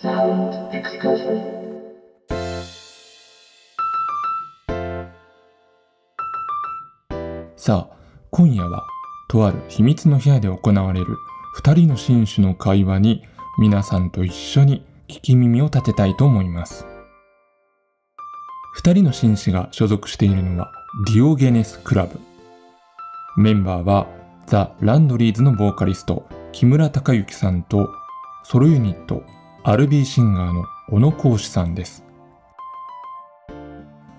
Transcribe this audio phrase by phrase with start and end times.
[0.00, 1.42] Sound excursion.
[7.56, 7.96] さあ、
[8.30, 8.84] 今夜は、
[9.28, 11.16] とある秘密の部屋で行われる
[11.54, 13.24] 二人の紳士の会話に
[13.58, 16.86] 皆さんと一緒に聞き耳を立てたいと思います。
[18.74, 20.70] 二人の紳士が所属しているのは
[21.06, 22.20] ディオゲネスクラブ。
[23.36, 24.06] メンバーは
[24.46, 27.90] ザ・ランドリーズのボーカリスト木村隆之さんと
[28.44, 29.24] ソロユニット
[29.68, 32.02] アルビーシンガーの小野浩志さんです。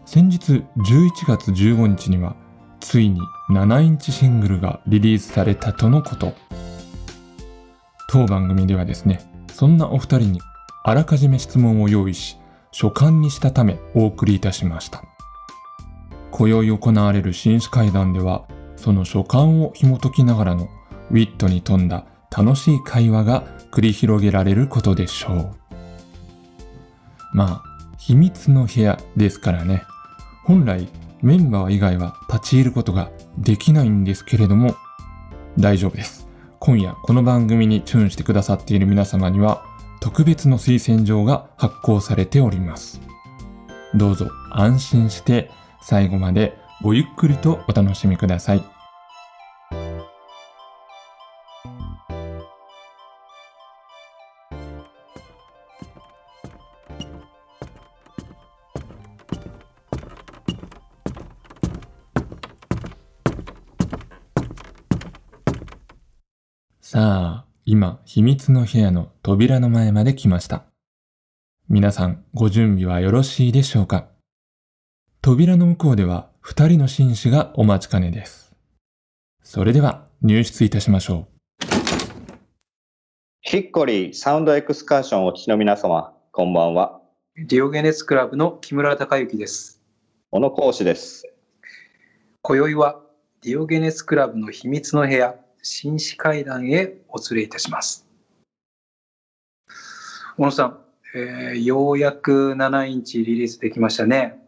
[0.05, 2.35] 先日11月15日には
[2.79, 3.19] ついに
[3.49, 6.35] 7インチシングルがリリースされたとのこと。
[8.11, 10.41] 当番組ではですね、そんなお二人に
[10.83, 12.37] あらかじめ質問を用意し、
[12.71, 15.03] 書簡にしたためお送りいたしました。
[16.29, 18.45] 今宵行われる紳士会談では、
[18.75, 20.69] その書簡を紐解きながらの
[21.09, 25.55] ウィットに富んだ楽しい会話が繰り広げられることでしょう。
[27.33, 29.83] まあ、秘密の部屋ですからね。
[30.43, 30.87] 本来
[31.21, 34.75] メンバー以外は立ち入ることができないんですけれども、
[35.57, 36.27] 大丈夫です。
[36.59, 39.63] 今夜この番組にチューンしてくださっている皆様には
[40.01, 43.01] 特別の推薦状が発行されております。
[43.95, 48.78] どうぞ安心して最後までごゆっくりとお楽しみください。
[66.91, 70.63] さあ、今、秘密の部屋の扉の前まで来ました。
[71.67, 74.07] 皆さん、ご準備はよろしいでしょうか？
[75.21, 78.55] 扉の向こうでは、二人の紳士がお待ちかねです。
[79.43, 81.27] それでは、入室いたしましょ
[83.41, 86.99] ヒッコリーサウンドエクスカーションをお聞きの皆様、こんばんは。
[87.37, 89.79] ディオゲネスクラブの木村隆之です。
[90.31, 91.31] 小野講師です。
[92.41, 92.99] 今宵は
[93.43, 98.07] ディオゲネスクラブの秘密の部屋、紳士会談へお連れいたします。
[100.37, 100.79] 小野さん、
[101.15, 104.39] えーようやく7インチリリースできましたね。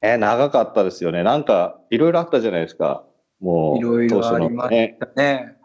[0.00, 1.22] えー長かったですよね。
[1.22, 3.04] なんか、いろいろあったじゃないですか。
[3.40, 5.56] もう、いろいろありましたね。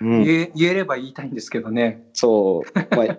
[0.00, 2.96] うん、言え言えれば言いたいんですけどね、そう。
[2.96, 3.18] まあ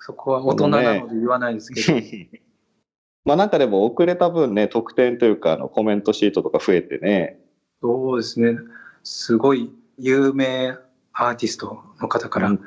[0.00, 1.98] そこは大人なので言わないですけど、
[3.24, 7.38] まあなんかでも遅れた分ね、特典というかあのコメントシートとか増えてね、
[7.80, 8.58] そうですね、
[9.04, 10.76] すごい有名
[11.12, 12.60] アーティストの方からうん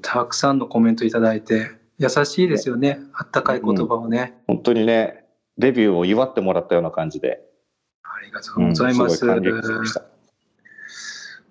[0.00, 4.34] たくさんのコメントいただいて、優しいですよね、あったかい言葉をね。
[4.46, 5.24] 本当にね、
[5.58, 7.40] デビューを祝ってもらったような感じで、
[8.04, 9.12] ありがとうございます。
[9.12, 10.02] うんすごい感激しました。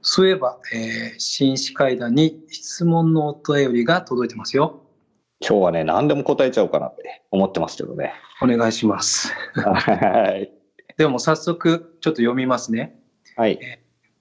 [0.02, 4.82] そういえば、えー紳士会談に質問のお便りが届いてますよ。
[5.42, 8.14] 今日はね、何でも答えちゃおうかなって思ってますけどね。
[8.42, 9.34] お願いします。
[9.56, 10.52] はい。
[10.98, 12.98] でも早速ちょっと読みますね。
[13.36, 13.60] はい。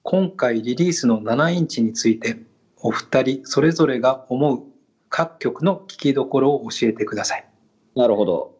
[0.03, 2.37] 今回リリースの7インチについて、
[2.77, 4.63] お二人それぞれが思う
[5.09, 7.47] 各曲の聴きどころを教えてください。
[7.95, 8.57] なるほど。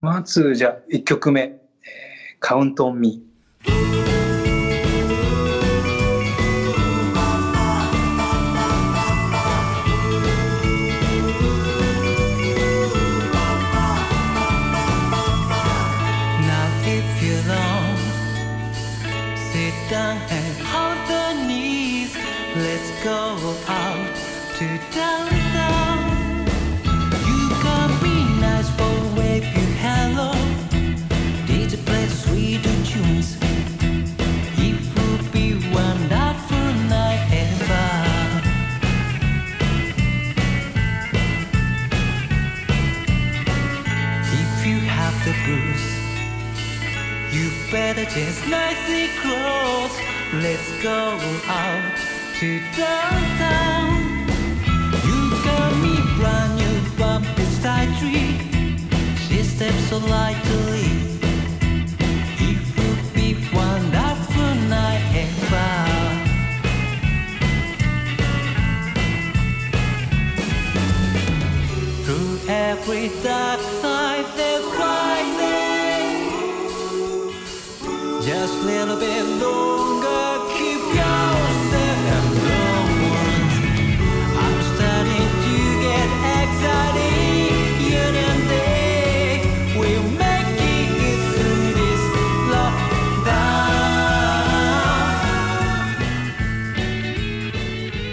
[0.00, 1.58] まずじゃあ1曲目、えー
[2.40, 4.07] カウントオンミー。
[48.50, 49.94] Nicely close.
[50.32, 51.96] Let's go out
[52.38, 54.26] to downtown.
[55.06, 58.38] You got me brand new bumpy side tree.
[59.26, 60.88] She steps so lightly.
[62.48, 65.70] It would be wonderful night ever.
[72.04, 73.60] Through every dark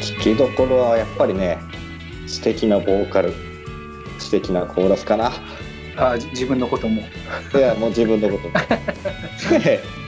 [0.02, 1.60] 聞きどころはやっぱりね
[2.28, 3.34] 素敵なボーカル
[4.20, 5.32] 素敵なコーラスかな。
[5.98, 7.02] あ自分のことも。
[7.54, 8.54] いやもう自分のことも。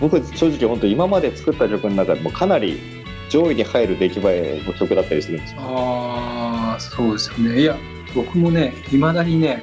[0.00, 2.80] 僕正直本当今まで作った曲の中でもかなり
[3.28, 5.60] 上位に入る出来栄えの曲だったりするんですよ。
[5.62, 7.60] ああそうですよね。
[7.60, 7.76] いや
[8.14, 9.62] 僕もねいまだにね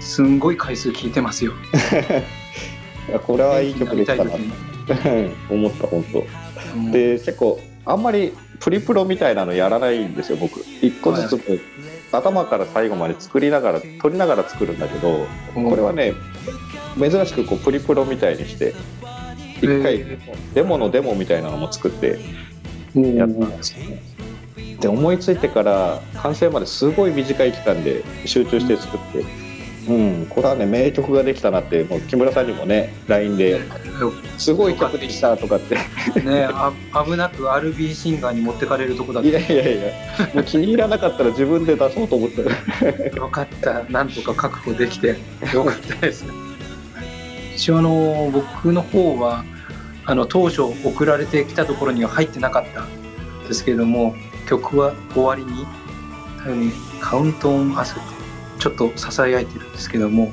[0.00, 1.52] すんごい回数聞いてますよ。
[3.08, 4.32] い やこれはいい曲でしたな
[5.50, 6.24] 思った本当。
[6.78, 10.60] にで結構あんまりプリプロみたいなのやらないんですよ僕。
[10.80, 11.60] 一個ずつ
[12.10, 15.70] 頭から最後まで作りながら撮りながら作るんだけどうん。
[15.70, 16.14] これはね
[16.98, 18.74] 珍しくこうプリプロみたいにして
[19.60, 20.18] 一回え
[20.54, 24.02] デモのデモみたいなのも作ってーやったんですよね。
[24.80, 29.24] で思いついてから完成まですごい短い期間で集中して作って。
[29.88, 29.92] う
[30.22, 30.26] ん。
[30.26, 33.60] これはね名曲ができたなってもう木村さんにもね LINE で
[34.38, 35.74] 「すごい曲できた」とかって。
[36.20, 36.72] ねあ
[37.04, 39.82] 危なく RB シンガーに持ってかれるとこだっいやいやいや。
[40.34, 43.16] もう気に入らなかったら自分で出そうと思ってた。
[43.16, 43.84] よかった。
[43.84, 45.16] なんとか確保できて。
[45.52, 46.24] よかったです
[47.54, 49.44] 一応あの僕の方は
[50.04, 54.14] あの当初送られてきたところには入ってなかったんですけれども
[54.46, 55.66] 曲は終わりに
[57.00, 58.00] カウントオンアスって
[58.58, 60.32] ちょっとささやいてるんですけども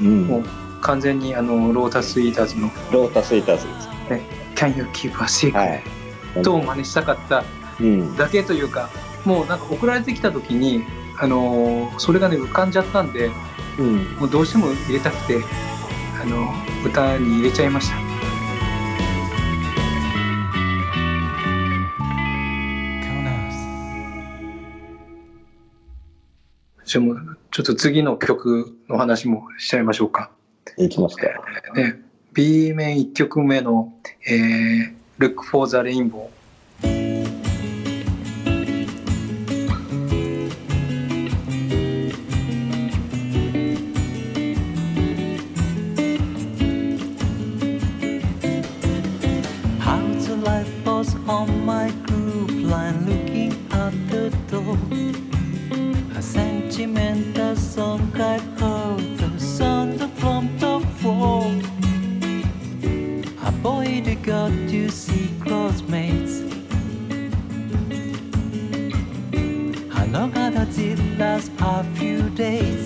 [0.00, 0.26] うん。
[0.26, 0.44] もう
[0.80, 3.66] 完全にあのロータスイーターズのロータスイーターズ
[4.08, 4.22] で
[4.56, 6.42] 「Can you keep a す secret?、はい。
[6.42, 7.44] と真似したかった
[7.80, 8.16] うん。
[8.16, 8.88] だけというか
[9.24, 10.82] もうなんか送られてきた時に、
[11.18, 13.30] あのーそれがね浮かんじゃったんで
[13.78, 13.96] うん。
[14.18, 15.40] もうどうしても入れたくて、
[16.20, 16.52] あの
[16.84, 17.96] 歌に入れちゃいました。
[26.84, 30.30] じゃあもうちょっと次の曲の話もしちゃいましょうか。
[30.76, 31.26] いきますか。
[31.74, 32.02] ね、
[32.34, 33.94] B 面1曲目の、
[34.26, 36.28] えー「Look for the Rainbow」
[71.30, 72.82] last a few days.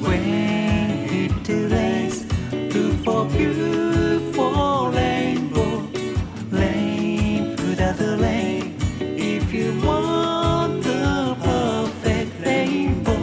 [0.00, 0.24] When
[1.24, 2.16] it rains,
[2.74, 5.72] look for beautiful rainbow.
[6.50, 8.76] Rain, put out the rain.
[9.34, 13.20] If you want the perfect rainbow.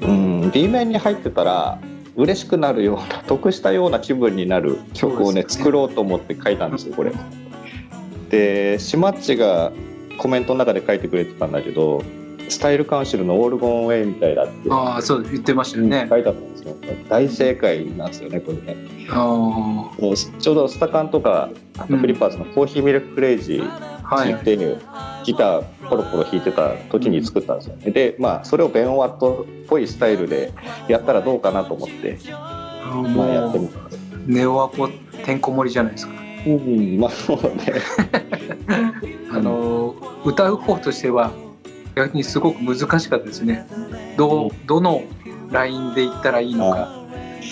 [0.00, 0.12] う
[0.46, 1.78] ん B 面に入ってたら
[2.16, 7.12] 嬉しくなるような得したような気分になる曲をね作ろうと思って書いたんですよこれ。
[8.32, 9.70] でしまっちが
[10.18, 12.02] コメントの中で書いてくれてたんだけど
[12.48, 16.06] スタイルカウンシルのオールゴンウェイみたいだってああそう言ってましたよね。
[16.08, 16.76] 書いてあったんですよ。
[17.08, 18.76] 大正解なんですよねこれね。
[19.10, 19.90] あ
[20.38, 22.00] ちょうどスタカンとかあとうん。
[22.00, 24.32] フリッパーズのコーヒーミルククレイジーあはい。
[24.32, 24.56] 弾いて、
[25.24, 27.76] ギターポロポロ弾いてた時に作ったんですよ。
[27.76, 30.52] ねでまあそれをベンワットっぽいスタイルで
[30.88, 33.78] やったらどうかなと思って、あまあ、やってもみた
[34.26, 36.21] ネオアコてんこ盛りじゃないですか。
[36.46, 37.72] うんまあそうね
[39.30, 39.94] あの
[40.24, 41.32] 歌う方としては
[41.94, 43.66] 逆にすごく難しかったですね。
[44.16, 45.02] どうどの
[45.50, 47.02] ラインで行ったらいいのか。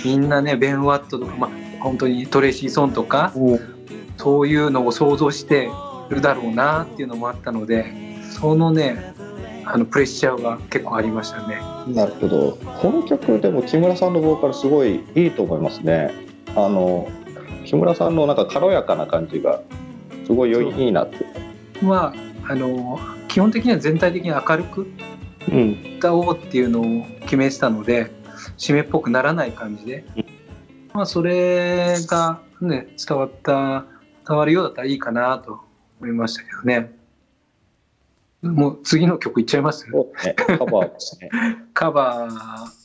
[0.04, 1.50] みんなねベン・ワットとか、まあ、
[1.80, 3.32] 本当にトレイシー・ソーンとか
[4.16, 5.68] そういうのを想像して
[6.08, 7.92] るだろうなっていうのもあったので
[8.30, 9.14] そのね
[9.66, 11.60] あのプレッシャーが結構ありましたね。
[11.88, 16.10] なるほどこの曲でも木村さんのボーカルすごいいいと思いますね
[16.54, 17.08] あの
[17.70, 19.62] 木村さんのなんか軽やかな感じが
[20.26, 21.18] すごい良いいいなって。
[21.80, 22.12] ま
[22.46, 22.98] ああの
[23.28, 24.90] 基本的には全体的に明るく
[25.52, 25.96] うん。
[25.98, 28.10] 歌おうっていうのを決めてたので
[28.58, 30.04] 締めっぽくならない感じで、
[30.92, 33.84] まあ、それがね伝わった
[34.26, 35.60] 伝わるようだったらいいかなと
[36.00, 36.92] 思いましたけどね。
[38.42, 39.86] もう次の曲いっちゃいます？
[39.88, 39.92] ね
[40.34, 41.30] カバーですね。
[41.72, 42.26] カバ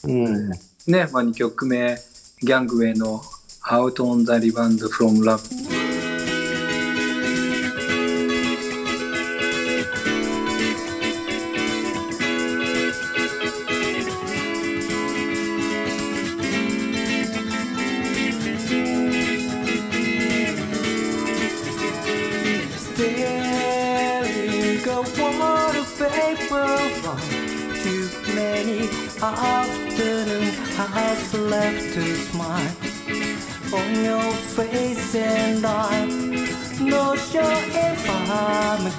[0.04, 0.26] うん。
[0.26, 0.50] ー
[0.88, 1.96] ね、まあ、2曲目
[2.42, 3.22] ギャングウェイの
[3.72, 5.95] 「Out on the Rebound from Love」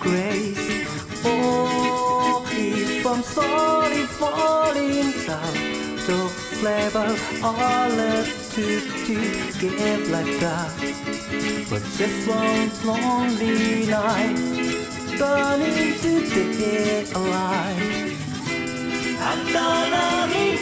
[0.01, 0.87] grace.
[1.25, 5.55] Oh, if I'm sorry, falling down,
[6.07, 8.81] the flavor all left to,
[9.61, 10.73] give like that.
[11.71, 14.37] But just one lonely night,
[15.19, 16.13] burning to
[16.59, 18.07] dead alive.
[19.21, 19.53] I'm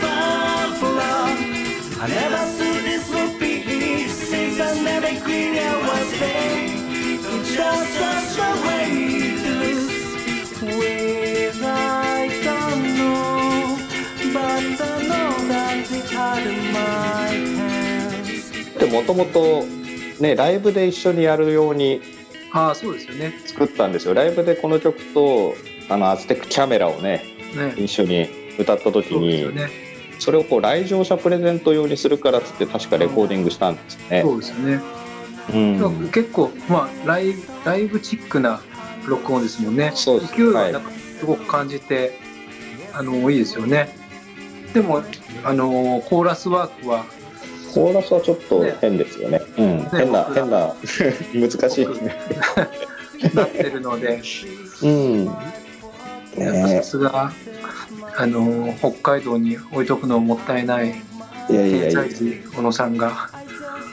[0.01, 1.39] bound for love.
[2.01, 6.75] I never thought this would be easy since I never agreed I was there.
[7.55, 9.04] Just a way
[18.95, 19.65] もともと
[20.21, 22.01] ねライブで一緒にやるように
[22.53, 23.35] ああそうですよね。
[23.47, 24.15] 作ったんですよ。
[24.15, 25.55] ライブでこの曲と
[25.89, 27.25] あのアズテックキャメラをね
[27.57, 27.75] ね。
[27.77, 29.69] 一緒に歌った時によね。
[30.21, 34.23] それをこう来場者プレゼント用にするからっつって確かレコーディングしたんですよね。
[34.23, 34.81] そうですよね、
[35.53, 36.11] うん。
[36.13, 38.63] 結構まあライブライブチックな
[39.07, 39.91] 録音ですもんね。
[39.95, 40.37] そうです。
[40.37, 42.19] 勢いがなんかすごく感じて、
[42.93, 43.97] あのいいですよね。
[44.73, 45.03] でも
[45.45, 47.05] あのコーラスワークは
[47.75, 49.43] コーラスはちょっと変ですよね。
[49.59, 50.75] うん、変な僕変な
[51.35, 51.87] 難しい。
[51.87, 52.17] ですね。
[53.35, 54.23] なってるので。
[54.83, 55.25] うん。
[55.25, 55.35] やっ
[56.37, 56.77] ぱね。
[56.77, 57.33] さすが
[58.17, 60.95] あの北海道に置いとくのもったいない。
[61.51, 62.51] いやいや天いや。
[62.55, 63.29] 小野さんが。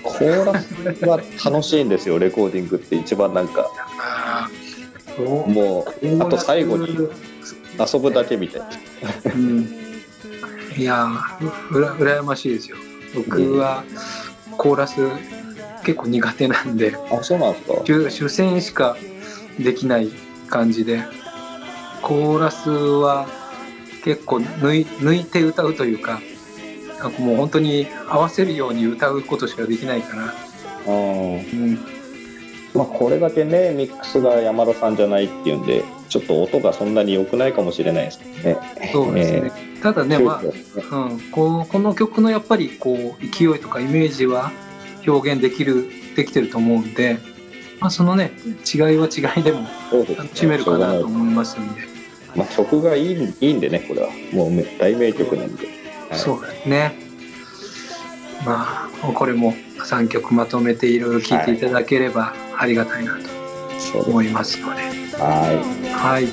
[0.03, 3.67] コーラスは楽しいんですよレコーディングって一番なんか。
[5.17, 6.97] もうあと最後に
[7.79, 8.67] 遊ぶだけみたいな。
[9.35, 9.67] うん、
[10.77, 12.77] いやーうら羨ましいですよ
[13.13, 13.83] 僕は
[14.57, 15.01] コーラス
[15.83, 17.73] 結構苦手なんであそうなんですか？
[17.85, 18.97] 主主戦しか
[19.59, 20.09] できない
[20.49, 21.03] 感じで
[22.01, 23.27] コーラスは
[24.03, 26.19] 結構抜い抜いて歌うというか
[26.99, 30.33] なんかもう本当に合わせるように歌うことしかできないから、
[30.87, 31.33] うん。
[31.35, 31.79] うん、
[32.73, 38.19] まあこれだけねミックスが山田さんじゃないっていうんでちょっと音がそんなに良くないかもしれないです。
[38.19, 38.89] けどね。
[38.91, 39.51] そうですね、
[39.81, 44.51] ただね、まあうん、こうこの曲のやっぱりこう勢いとかイメージは
[45.07, 47.19] 表現できるできてると思うんで、
[47.79, 48.31] まあ、そのね
[48.73, 49.67] 違いは違いでも
[50.17, 51.81] 楽しめるかなと思いますんで、
[52.35, 54.09] まあ曲がいいいいんでねこれは。
[54.33, 55.67] もう大名曲なんで。
[56.09, 56.19] はい。
[56.19, 56.93] そうですね。
[58.45, 63.17] まあこれも3曲まとめていろいろ聴いていただければありがたいな
[63.91, 64.83] と思いますので、
[65.17, 65.49] は
[65.97, 66.27] はい、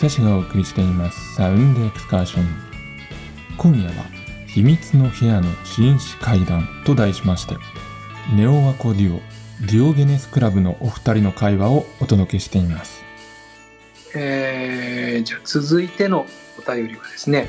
[0.00, 2.46] 久志がお送りしていますサウンドエクスカーション。
[3.58, 4.06] 今夜は
[4.46, 7.58] 秘密の部屋の紳士会談と題しまして、
[8.34, 9.20] ネオワコデュオ、
[9.60, 13.04] ディオゲネスクラブのお二人の会話をお届けしています。
[14.14, 16.24] えーじゃあ続いての
[16.58, 17.48] お便りはですね、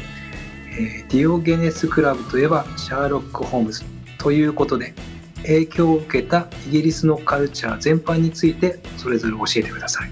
[0.77, 3.85] えーディオゲネスクラブといえばシャーロック・ホームズ
[4.17, 4.93] ということで
[5.43, 10.11] 影響を受けたイギリスのカルチャー全般についてそれぞれ教えてください。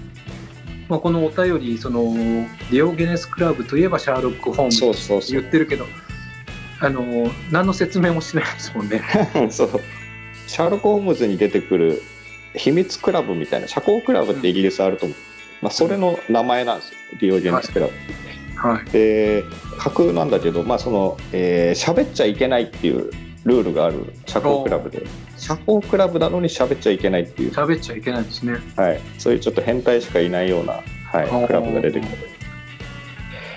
[0.90, 5.20] まあ、このお便りそのディオゲネスクラブといえばシャーロック・ホームい。
[5.22, 5.86] ズ言ってるけど
[6.80, 9.00] あの何の説明もしてないですもんね。
[9.48, 9.50] う。
[9.52, 9.80] そう。
[10.48, 12.02] シャーロック・ホームズに出てくる
[12.56, 15.18] 秘密クラブみたいな社交クラブってイギリスあると思う。
[15.62, 16.94] まあそれの名前なんですよ。
[17.20, 17.92] ディオゲネスクラブ。
[18.56, 19.44] はい、で
[19.78, 23.10] 架空なんだけど、まあそのえー喋っちゃいけないっていう
[23.44, 25.06] ルールがある社交クラブで。
[25.36, 28.58] 社交クラブなのに喋っちゃいけないっていう、喋っちゃいけないですね。
[28.76, 30.74] はい、そういうちょっと変態しかいないような、
[31.06, 32.10] はい、クラブが出てくる。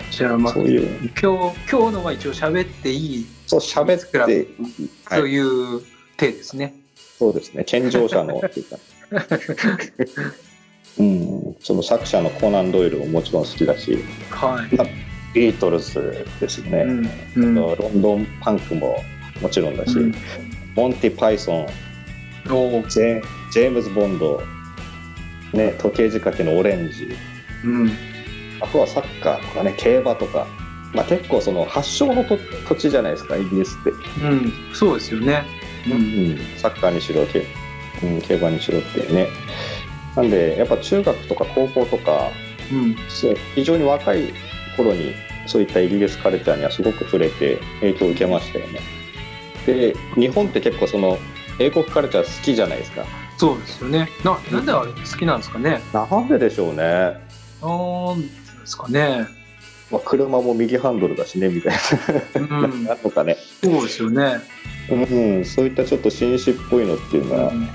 [0.10, 1.10] じゃあまあそういう。
[1.22, 4.48] 今日今日のは一応喋っていいそう喋って、
[5.06, 5.20] はい。
[5.22, 5.82] という
[6.18, 6.76] 体ですね。
[7.18, 7.64] そうですね。
[7.64, 8.78] 健常者のっていうか。
[11.00, 13.98] うん、その作者のコナン・ドイルももちろん好きだし。
[14.30, 14.70] はい。
[15.34, 17.10] ビートルズですね、うん。
[17.36, 17.56] うん。
[17.56, 19.04] ロンドンパンクも
[19.44, 20.16] もちろんだし、うん。
[20.76, 21.68] モンティ・パイソン
[22.46, 23.22] ジェ
[23.52, 24.42] ジェームズ・ボンド、
[25.54, 27.10] ね、時計仕掛けのオレンジ。
[27.66, 27.92] うん。
[28.62, 30.48] あとはサッカーとかね競馬とか、
[30.94, 33.90] まあ、結構その発祥のと土地じゃないですかイギリスって、
[34.26, 35.44] うん、そうですよね。
[35.88, 36.38] うん。
[36.58, 37.42] サッカーにしろ競,、
[38.04, 39.28] うん、競馬にしろってね。
[40.16, 42.32] なんでやっぱ中学とか高校とか
[42.72, 42.96] うん。
[43.10, 44.34] そう非常に若い
[44.78, 45.14] 頃に
[45.46, 49.03] そういったイギリスカルチャーにはすごく触れて影響を受けましたよね。
[49.66, 51.18] で日本って結構その
[51.60, 53.06] 英国カルチャー好きじゃないですか。
[53.38, 54.10] そうですよね。
[54.24, 55.82] ななんであれ好きなんですかね。
[55.94, 56.84] なんででしょうね、
[57.62, 58.28] なんで
[58.66, 59.28] すかね。
[59.92, 61.74] まあ、車も右ハンドルだしねみたい
[62.50, 62.84] な、うん。
[62.86, 64.40] なんとかね、そうですよね、
[64.90, 67.70] うん、そういったちょっと紳士っぽいのっていうのは、うん。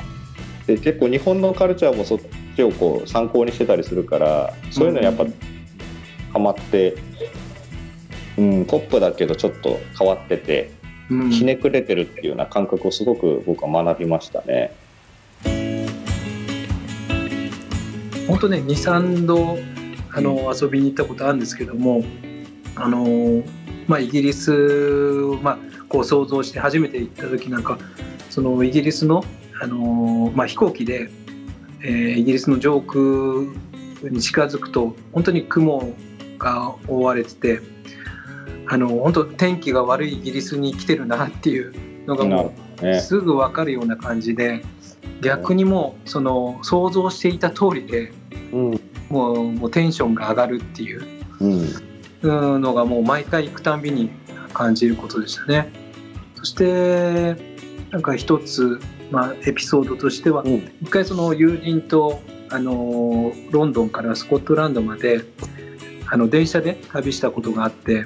[0.67, 2.19] で結構日本のカルチャーもそっ
[2.57, 5.27] ちをこう参考にしてたりするからそういうのにやっぱ
[6.33, 6.97] ハマって、
[8.37, 10.71] うん、ポップだけどちょっと変わってて。
[10.73, 10.78] うん
[11.09, 14.73] ひねくれてるっていうような感覚をすごく僕は学びましたね。
[18.29, 19.59] 本当ね23度
[20.11, 22.05] あの遊びに行ったことあるんですけども
[22.75, 23.43] あの、
[23.87, 24.53] まあ、イギリス、
[25.43, 27.79] まあ、こう想像して初めて行った時なんか
[28.29, 29.25] そのイギリスの
[29.63, 31.11] あの、まあ、飛行機で、
[31.81, 33.01] えーイギリスの上空
[34.11, 35.93] に近づくと本当に雲
[36.39, 37.61] が覆われてて
[38.71, 41.73] あの本当天気が悪いイギリスに来てるなっていう
[42.07, 44.63] のがもうね、すぐ分かるような感じで
[45.21, 48.13] 逆にもうその想像していた通りで
[48.53, 48.81] うん。
[49.09, 51.03] もうもうテンションが上がるっていう
[52.21, 54.11] のがもう毎回行くたんびに
[54.53, 55.73] 感じることでしたね。
[56.37, 57.35] そして
[57.91, 58.79] なんか一つ、
[59.11, 60.71] まあ、エピソードとしてはうん。
[60.83, 62.21] 一回その友人と
[62.51, 65.23] あのロンドンからスコットランドまで
[66.11, 68.05] あの電車で旅したことがあって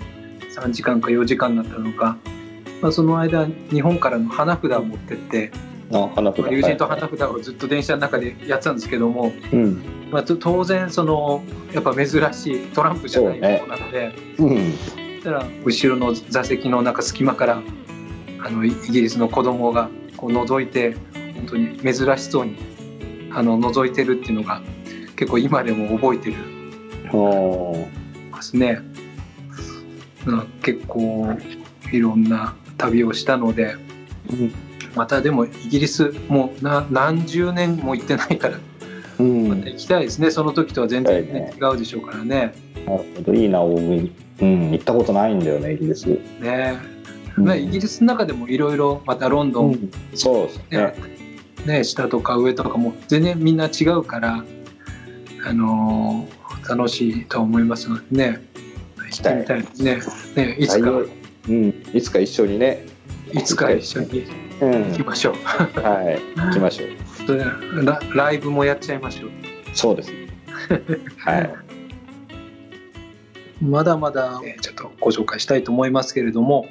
[0.53, 2.17] 3時間か4時間だったのか、
[2.81, 5.51] まあ、その間日本からの花札を持ってって
[5.93, 6.41] あ花札。
[6.41, 9.83] まあ友人と花札をずっと電車の中でやってたんですけども、うん。
[10.11, 11.43] まあ、と当然その
[11.73, 14.73] やっぱ珍しいトランプじゃないものなので、うん。
[14.73, 17.63] そしたら後ろの座席の中隙間から
[18.45, 20.97] あのイギリスの子供がこう覗いて
[21.35, 22.57] 本当に珍しそうに
[23.33, 24.63] あの覗いてるっていうのが
[25.17, 26.37] 結構今でも覚えてる
[28.31, 28.81] ますね。
[30.27, 30.47] うん。
[30.63, 31.37] 結構
[31.93, 33.77] いろんな旅をしたので
[34.31, 34.53] うん。
[34.95, 38.59] またでもイギリスもうな何十年も行ってないから
[39.19, 39.49] うん。
[39.49, 40.31] また行きたいですね。
[40.31, 41.55] その時とは全然、はいね。
[41.61, 42.55] 違うでしょうからね。
[42.87, 46.07] なるほどいいな僕うん行ったことないんだよねイギリス。
[46.41, 46.79] ね。
[47.37, 50.95] まあイギリスの中でもいろいろまたロンドン、そうですね。
[51.67, 54.45] ね、下とか上とかも全然みんな違うから、
[55.47, 58.47] あのー楽しいと思いますのでね
[59.13, 60.91] 行ってみたいですねねいつか
[61.49, 62.87] うん、いつか一緒にね。
[63.33, 64.25] いつか一緒に
[64.61, 67.85] うん、行きましょうはい、行きましょう。
[67.85, 69.31] ラライブもやっちゃいましょう
[69.75, 70.29] そうですね。
[71.19, 71.55] はい。
[73.61, 76.67] まだまだえーちょっとご紹介したいと思いますけれども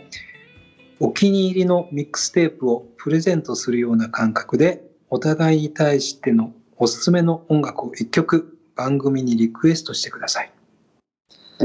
[0.99, 10.51] お気に入りのミックステープをプレゼントするような感覚でお互いに対してのおすすめの音楽を一曲番組にリクエストしてください。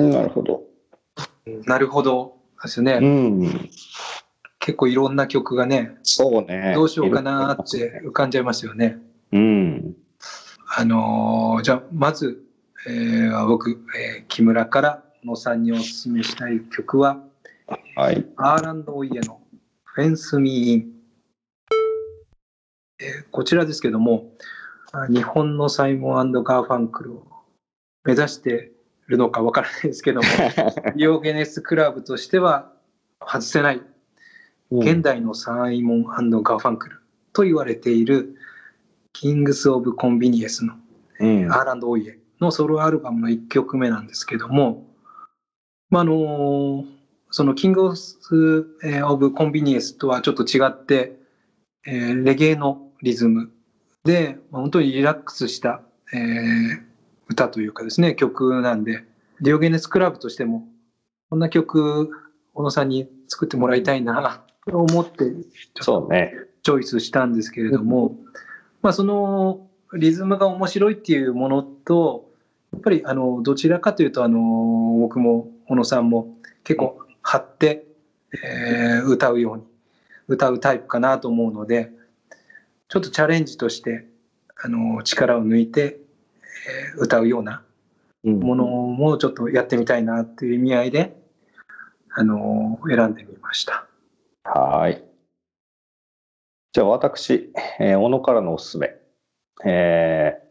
[0.00, 0.62] なるほど。
[1.64, 3.70] なるほどですね、うん、
[4.58, 6.72] 結構いろんな曲がねそうね。
[6.74, 8.98] どうしようかなーって浮かんじゃいますよね。
[9.32, 9.96] うん。
[10.76, 12.42] あのーじゃあまず、
[12.88, 17.22] えー僕、えー木村から小野さんにおすすめしたい曲は
[17.94, 18.26] はい。
[18.36, 19.40] アーランド・オイエの
[19.84, 20.92] 「フェンス・ミー・イン」
[23.00, 24.32] えーこちらですけども
[24.92, 27.26] あ日本のサイモンガーファンクルを
[28.04, 28.75] 目指してい
[29.06, 32.72] るのかわからないですけどもディオゲネスクラブとしては
[33.20, 33.80] 外せない
[34.70, 37.00] 現代のサイモンガーファンクル
[37.32, 38.36] と言われている
[39.12, 40.74] キングス・オブ・コンビニエンスの
[41.20, 41.52] うん。
[41.52, 44.86] アーランド・オイエのソロアルバムの1曲目なんですけども、
[45.88, 46.84] まあ、あの
[47.30, 48.66] そのキングス・
[49.04, 51.16] オブ・コンビニエンスとはちょっと違って、
[51.86, 53.50] えーレゲエのリズム
[54.04, 55.80] で、まあ本当にリラックスした、
[56.12, 56.95] えー
[57.28, 59.04] 歌というかですね、曲なんで、
[59.40, 60.66] ディオゲネスクラブとしても、
[61.30, 62.10] こんな曲、
[62.54, 65.32] 小野さんに作ってもらいたいなと思って、
[65.80, 66.34] そうね。
[66.62, 68.16] チョイスしたんですけれども、
[68.82, 72.28] まあ、そのリズムが面白いっていうものと
[72.72, 74.38] やっぱりあのどちらかというとあの
[75.00, 77.84] 僕も小野さんも結構張って、
[78.32, 79.62] えー歌うように
[80.26, 81.92] 歌うタイプかなと思うので
[82.88, 84.04] ちょっとチャレンジとして
[84.56, 86.05] あの力を抜いて、えー
[86.98, 87.62] 歌うような
[88.24, 91.16] うんものもちょっとやってみたいなっていう意味合いで
[92.10, 93.86] あの選んでみました。
[94.44, 95.04] はーい。
[96.72, 98.94] じゃあ私、えー小野からのおすすめ。
[99.64, 100.46] えー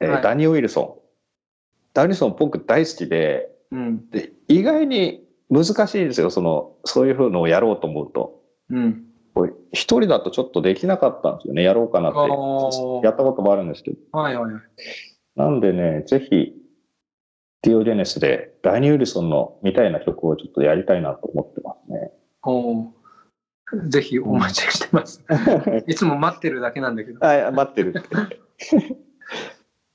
[0.00, 1.08] えーはいダニー・ウィルソン。
[1.94, 6.30] ダニー・ウィルソン僕大好きで、うんで意外に難しいですよ。
[6.30, 8.42] その、そういうのをやろうと思うと。
[8.70, 9.04] うん
[9.72, 11.62] 一人だとちょっとできなかったんですよね。
[11.62, 12.18] やろうかなって
[13.06, 14.18] やったこともあるんですけど。
[14.18, 14.62] はいはいはい。
[15.38, 16.52] なんでね、ぜひ、
[17.62, 22.10] ディオゲネスでダニー・ウィルソンのみたいな曲をちょっとやりたいなと思ってますね。
[22.42, 22.88] おー。
[23.88, 25.24] ぜひお待ちしてます。
[25.86, 27.24] いつも待ってるだけなんだけど。
[27.24, 28.88] はい、待ってるって。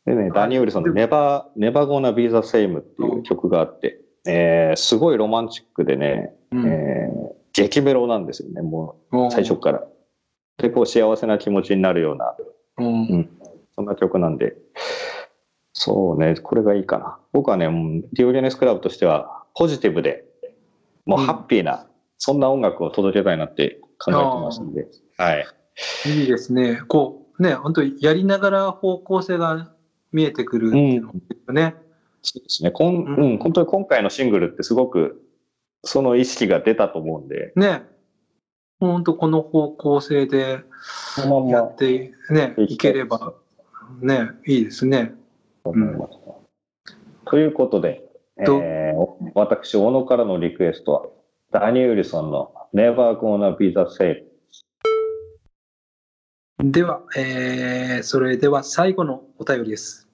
[0.06, 6.66] でね、ダニー・ウィルソンの Never, Never Gonna Be the Same っていう曲があって、えーすごいロマンチックでね、うん。
[6.68, 9.84] えー激メロなんですよね、ももう最初から。
[10.58, 12.36] で、こう幸せな気持ちになるような、
[12.78, 13.30] うん。
[13.76, 14.56] そんな曲なんで、
[15.86, 17.18] そうね、これがいいかな。
[17.34, 17.66] 僕はね、
[18.14, 20.24] ディオゲネスクラブとしては、ポジティブで、
[21.06, 25.46] もうハッピーな、そんな音楽を届けたいなって考えてますんで、はい。
[26.06, 26.82] いいですね。
[26.88, 29.74] こう、ね、本当にやりながら方向性が
[30.14, 31.14] 見えてくるっていうの
[31.48, 31.76] がね。
[32.22, 32.72] そうですね。
[32.72, 35.22] こん、ううんん、本当に今回のシングルってすごく、
[35.84, 37.84] その意識が出たと思うんで、ね。
[38.80, 40.62] 本当この方向性で
[41.50, 43.34] やって、ね、いければ、
[44.00, 45.16] ね、いいですね。
[45.64, 46.18] 思います。
[47.26, 48.04] ということで、
[48.46, 51.06] どえー私、小野からのリクエストは、
[51.52, 54.24] ダニー・ウィルソンの Never Gonna Be the Same。
[56.64, 60.08] では、えーそれでは最後のお便りです。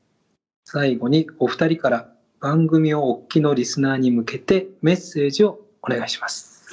[0.65, 2.09] 最後にお二人から
[2.39, 6.65] 番組をお聞きのリスナーに向けてメッセージをお願いします。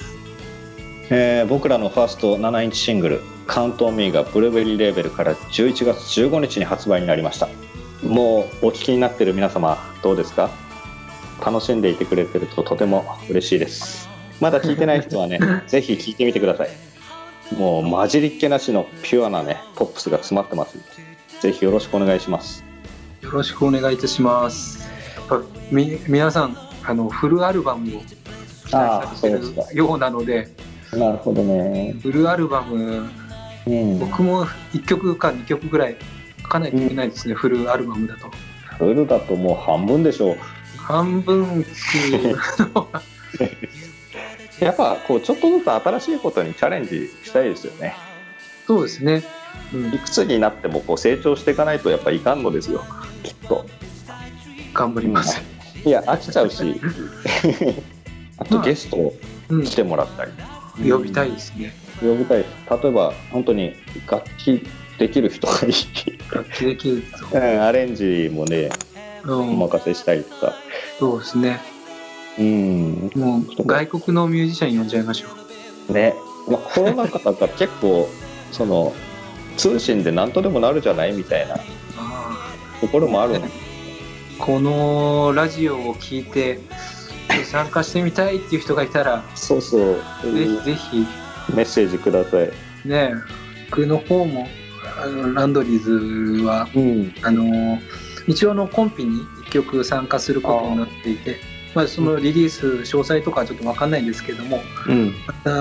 [1.09, 7.47] えー僕らのファースト7インチシングル「Count on Me」がブルーベリーレーベルから11月15日に発売になりました
[8.03, 10.49] もうお聞きになってる皆様どうですか？
[11.45, 14.07] 楽しんでいてくれてるととても嬉しいです。
[14.39, 16.69] まだ聞いてない人はね ぜひ聞いてみてください。
[17.57, 20.77] もう混じりっ気なしのピュアなねポップスが詰まってます
[21.39, 22.63] ぜひよろしくお願いします。
[23.21, 24.87] よろしくお願いいたします。
[25.29, 30.49] やっぱみ皆さんあのフルアルバムを期待されてあーそうでするようなので、
[30.93, 31.95] なるほどね。
[32.01, 33.09] フルアルバム
[33.65, 33.99] うん。
[33.99, 35.97] 僕も1曲か2曲ぐらい
[36.47, 38.31] 書かないといけないですね、フルアルバムだと。
[38.77, 40.37] フルだともう半分でしょう。
[40.77, 42.37] 半分っていう
[42.73, 43.01] のは。
[44.59, 47.95] やっぱこうちょっとずつ新しいことにチャレンジしたいですよね。
[48.65, 49.23] そうですね。
[49.73, 49.93] うん。
[49.93, 52.83] いくつになってもこう成長していかないとやっぱいかんのですよ。
[53.23, 53.65] きっと。
[54.73, 55.41] 頑張ります。
[55.85, 56.79] いや飽きちゃうし。
[58.39, 59.13] あとゲストを
[59.49, 60.91] うん、来てもらったり。
[60.91, 61.73] 呼びたいですね。
[62.01, 62.45] 呼びたい
[62.83, 63.75] 例えば本当に
[64.09, 64.65] 楽器
[64.97, 65.73] できる人がいい。
[66.31, 68.69] 楽器できるうんアレンジもね
[69.23, 70.53] うん、任せしたりとか。
[70.99, 71.59] そうですね。
[72.39, 73.11] うん。
[73.15, 75.27] もう外国のミュージシャン呼んじゃいましょ
[75.89, 75.93] う。
[75.93, 76.13] ね、
[76.49, 78.07] まあ、コロナ禍だから結構
[78.51, 78.93] その
[79.57, 81.55] 通信で何とでもなるじゃないみたいな。
[81.97, 83.39] あところもあるの？
[83.41, 83.49] ー
[84.39, 86.59] このラジオを聞いて
[87.43, 89.95] 参加してみたいっていう人がいたら、そうそう。
[90.23, 91.05] ぜひぜひ。
[91.53, 92.51] メッセージください。
[92.85, 93.13] ね
[93.69, 94.47] 僕の方も
[95.01, 97.13] あのランドリーズはうん。
[97.23, 97.79] あの
[98.27, 101.39] 一応あのコンピに1曲参加することになっていて
[101.75, 105.13] まあ、そのリリース詳細とかはちょっと分かんないんですけどもうん。
[105.27, 105.51] また、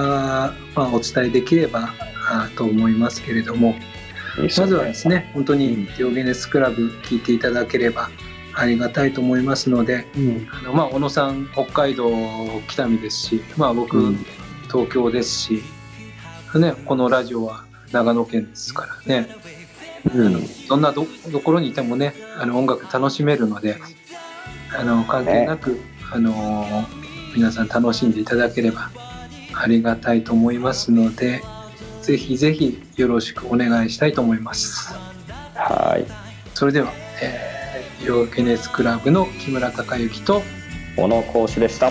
[0.75, 1.92] まあ、お伝えできれば
[2.27, 3.75] あと思いますけれども
[4.38, 8.09] まずはですね本当にディオゲネスクラブ聞いていただければ
[8.55, 10.49] ありがたいと思いますのでうん。
[10.51, 12.11] あの、まあ、小野さん北海道
[12.66, 14.27] 北見ですし、まあ、僕、うん。
[14.68, 15.62] 東京ですし、
[16.55, 19.29] ね、このラジオは長野県ですからね。
[20.14, 20.46] うん。
[20.68, 23.77] どんなどところにいてもねあの音楽楽しめるので
[24.77, 25.81] あの関係なく、
[26.12, 26.85] あの
[27.35, 28.90] 皆さん楽しんでいただければ
[29.55, 31.42] ありがたいと思いますので
[32.03, 34.94] ぜひぜひよろしくお願いしたいと思います。
[35.55, 36.05] はい。
[36.55, 40.42] それでは、えー、ヨーケネスクラブの木村隆之と
[40.96, 41.90] 小野講師でした。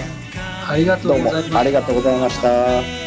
[0.67, 3.04] ありがとどうございますありがとうございました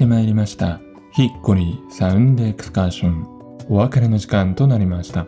[0.00, 0.80] してまいりました。
[1.12, 3.66] ヒッコリサウンドエクスカーション。
[3.68, 5.26] お別れの時間となりました。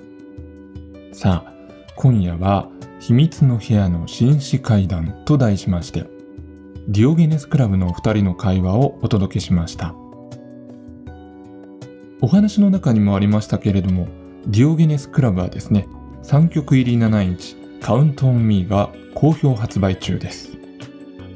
[1.13, 1.53] さあ
[1.95, 6.07] 今夜は秘密の部屋の紳士会談と題しまして
[6.89, 9.95] ディオゲネスクラブのお二人の会話をお届けしました。
[12.23, 14.09] お話の中にもありましたけれども
[14.47, 15.87] ディオゲネスクラブはですね
[16.23, 20.57] 3曲入り7インチカウントオンミーが好評発売中です。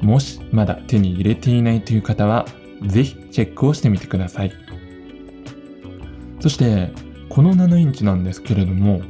[0.01, 2.47] もしまだ手に入れていないという方は
[2.85, 4.51] ぜひチェックをしてみてください。
[6.39, 6.91] そして
[7.29, 9.01] この7インチなんですけれども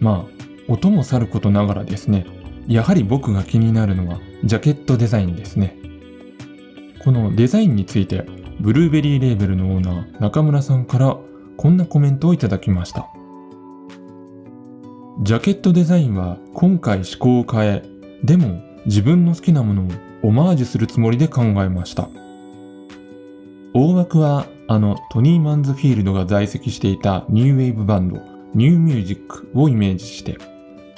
[0.00, 2.26] まあ音もさることながらですね
[2.66, 5.76] やはり僕が気になるのはジャケットデザインですね。
[7.04, 8.26] このデザインについて
[8.60, 11.16] ブルーベリーレーベルのオーナー中村さんから
[11.56, 13.08] こんなコメントをいただきました。
[15.22, 17.82] ジャケットデザインは今回思考を変え、
[18.24, 19.88] でも自分の好きなものを
[20.22, 22.08] オマージュするつもりで考えました。
[23.72, 28.20] 大枠はあのトニー・マンズフィールドが在籍していたニューウェーブバンド
[28.52, 30.38] ニューミュージックをイメージして、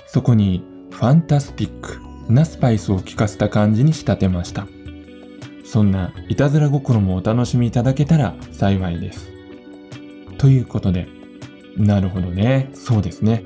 [0.06, 2.00] そこにファンタスティック
[2.32, 4.66] なスパイスを効かせた感じに仕立てました。
[5.64, 9.30] そんないたずら心もお楽しみいただけたら幸いです。
[10.38, 11.08] ということで、
[11.76, 13.44] なるほどね、そうですね。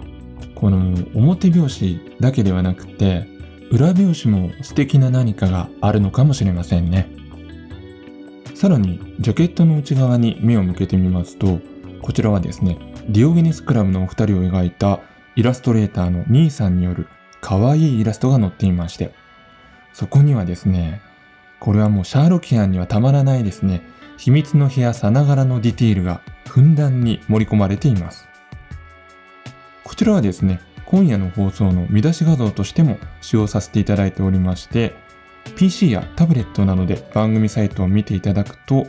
[0.54, 0.78] この
[1.14, 3.26] 表表紙だけではなくて、
[3.72, 7.15] 裏表紙も素敵な何かがあるのかもしれませんね。
[8.56, 11.60] さらに、ジャケットの内側に目を向けてみますと、
[12.00, 15.00] こちらはですね、ディオゲネスクラブのお二人を描いた
[15.34, 17.06] イラストレーターの兄さんによる
[17.42, 19.12] 可愛いイラストが載っていまして、
[19.92, 21.02] そこにはですね、
[21.60, 23.82] これはもうシャーロキアンにはたまらないですね、
[24.16, 28.26] 秘密の部屋さながらのディティールがふんだんに盛り込まれています。
[29.84, 34.94] こちらはですね、今夜の放送の見出し画像としても使用させていただいておりまして、
[35.54, 38.86] PC やタブレットなどで番組サイトを見ていただくと、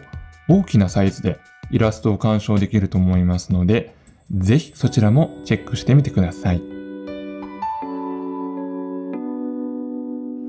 [0.48, 1.40] 大きなサイズで
[1.72, 3.96] イラストを鑑賞できると思いますので、
[4.32, 6.62] ぜひそちらもチェックしてみてください。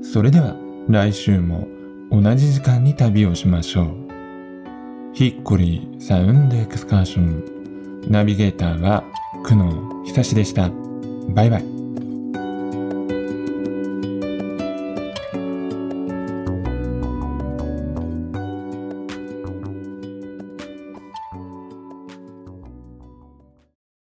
[0.03, 0.55] それでは
[0.87, 1.67] 来週も
[2.11, 4.09] 同じ時間に旅をしましょう。
[5.13, 8.09] ヒッコリーサウンドエクスカーション。
[8.09, 9.03] ナビゲーターは
[9.43, 10.71] 久野久志でした。
[11.29, 11.78] バイバイ。